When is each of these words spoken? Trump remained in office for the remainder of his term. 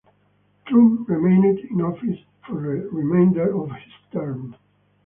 Trump 0.65 1.07
remained 1.07 1.59
in 1.59 1.79
office 1.79 2.17
for 2.47 2.55
the 2.55 2.89
remainder 2.89 3.55
of 3.55 3.69
his 3.69 3.93
term. 4.11 4.55